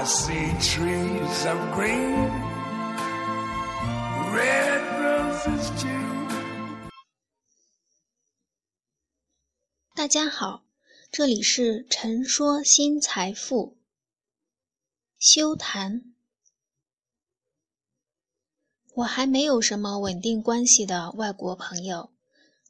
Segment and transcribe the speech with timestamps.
[0.00, 2.30] I see trees of green,
[4.32, 6.88] red roses too.
[9.94, 10.64] 大家好，
[11.12, 13.76] 这里是陈说新财富。
[15.18, 16.14] 休谈。
[18.94, 22.10] 我还没有什么稳定关系的外国朋友，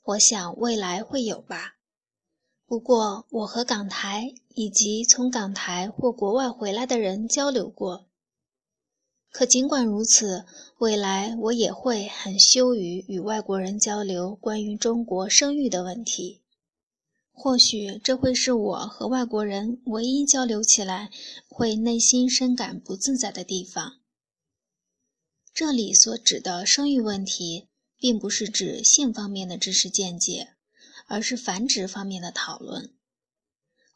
[0.02, 1.76] 我想未来会有吧。
[2.70, 8.06] 不过，我和港台以及从港台或国外回来的人交流过。
[9.32, 10.44] 可尽管如此，
[10.78, 16.42] 未来我也会很羞于与外国人交流关于中国生育的问题。
[17.32, 21.10] 或许这会是我和外国人唯一交流起来
[21.48, 23.94] 会内心深感不自在的地方。
[25.52, 27.66] 这里所指的生育问题，
[27.98, 30.54] 并不是指性方面的知识见解。
[31.10, 32.94] 而是繁殖方面的讨论，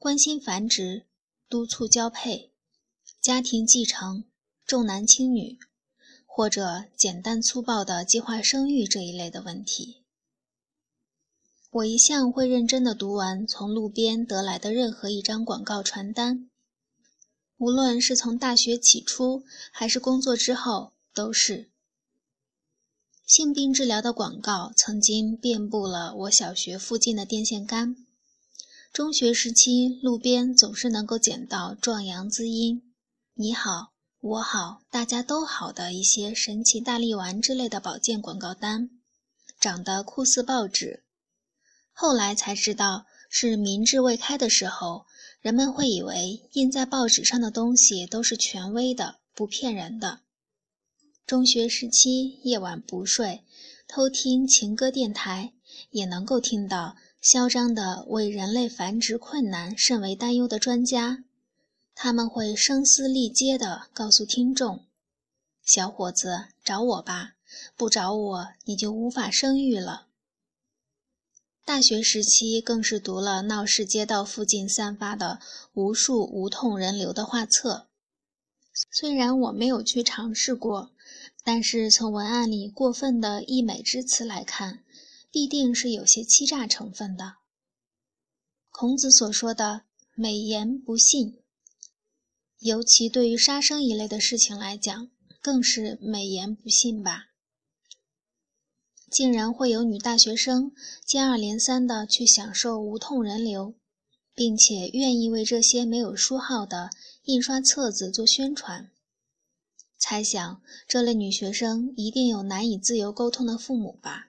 [0.01, 1.07] 关心繁殖、
[1.49, 2.51] 督促交配、
[3.21, 4.25] 家庭继承、
[4.67, 5.57] 重男轻女，
[6.27, 10.03] 或者简单粗暴的计划生育这一类的问题。
[11.71, 16.51] 我一向会认真的读完从路边得来的任何一张广告传单，
[17.59, 21.71] 无论是从大学起初还是工作之后，都是。
[23.27, 27.97] 性病治疗的广告曾经遍布了我小学附近的电线杆。
[28.93, 32.83] 中学时期，路边总是能够捡到壮阳滋阴、
[33.33, 38.91] 你好、我好、大家都好的一些神奇大力丸之类的保健广告单，
[39.59, 41.03] 长得酷似报纸。
[41.93, 45.07] 后来才知道，是民智未开的时候，
[45.41, 50.21] 人们会以为印在报纸上的东西都是权威的、不骗人的。
[51.27, 53.45] 中学时期，夜晚不睡，
[53.89, 55.55] 偷听情歌电台，
[55.89, 61.25] 也能够听到嚣张的为人类繁殖困难甚为担忧的专家，
[61.95, 64.85] 他们会声嘶力竭地告诉听众
[65.65, 67.37] ：“小伙子，找我吧，
[67.75, 70.09] 不找我你就无法生育了。”
[71.65, 75.41] 大学时期更是读了闹市街道附近散发的
[75.73, 77.87] 无数无痛人流的画册，
[78.93, 80.91] 虽然我没有去尝试过。
[81.47, 84.83] 但是从文案里过分的溢美之词来看，
[85.31, 87.35] 必定是有些欺诈成分的。
[88.71, 89.83] 孔子所说的
[90.17, 91.39] “美言不信”，
[92.61, 95.11] 尤其对于杀生一类的事情来讲，
[95.43, 97.27] 更是美言不信吧。
[99.11, 100.73] 竟然会有女大学生
[101.05, 103.75] 接二连三的去享受无痛人流，
[104.35, 106.89] 并且愿意为这些没有书号的
[107.25, 108.91] 印刷册子做宣传。
[110.07, 114.29] 猜想这类女学生一定有难以自由沟通的父母吧，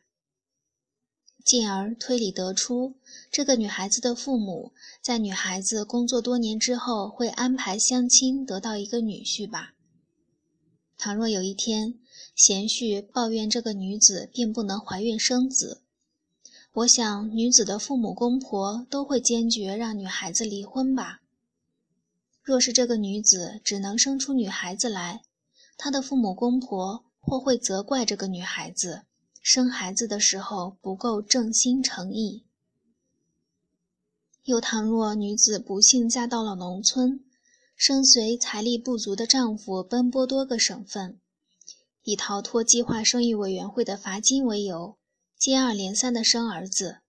[1.43, 2.95] 进而推理得出，
[3.29, 4.71] 这个女孩子的父母
[5.01, 9.73] 在女孩子工作多年之后会安排相亲得到一个女婿吧。
[10.97, 11.95] 倘若有一天
[12.33, 15.81] 贤婿抱怨这个女子并不能怀孕生子，
[16.71, 21.19] 我想女子的父母公婆都会坚决让女孩子离婚吧。
[22.41, 25.23] 若是这个女子只能生出女孩子来，
[25.77, 29.03] 她的父母公婆或会责怪这个女孩子
[29.41, 32.45] 生孩子的时候不够正心诚意。
[34.43, 37.23] 又倘若女子不幸嫁到了农村，
[37.75, 41.19] 生随财力不足的丈夫奔波多个省份，
[42.03, 44.97] 以逃脱计划生育委员会的罚金为由，
[45.37, 46.99] 接二连三的生儿子，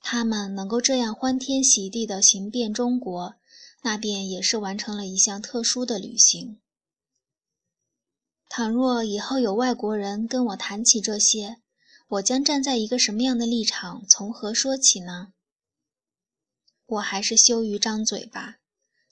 [0.00, 3.34] 他们能够这样欢天喜地的行遍中国，
[3.82, 6.60] 那便也是完成了一项特殊的旅行。
[8.58, 11.58] 倘若以后有外国人跟我谈起这些，
[12.08, 15.28] 我将站在一个什么样的立场，从何说起呢？
[16.86, 18.56] 我还是羞于张嘴吧，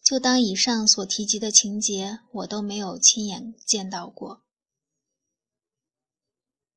[0.03, 4.43] 就当以上所提及的情节我都没有亲眼见到过。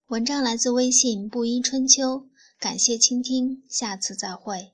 [0.10, 2.28] 文章来自微信布衣春秋，
[2.60, 4.74] 感谢倾听，下次再会。